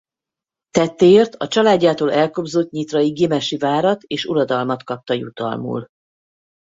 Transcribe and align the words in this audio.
Tettéért 0.69 1.35
a 1.35 1.47
családjától 1.47 2.11
elkobzott 2.11 2.69
nyitrai 2.71 3.09
Gimesi 3.11 3.57
várat 3.57 4.01
és 4.03 4.25
uradalmat 4.25 4.83
kapta 4.83 5.13
jutalmul. 5.13 5.87